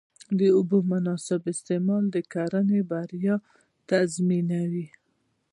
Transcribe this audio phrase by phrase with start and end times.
[0.39, 3.35] د اوبو مناسب استعمال د کرنې بریا
[3.89, 4.87] تضمینوي.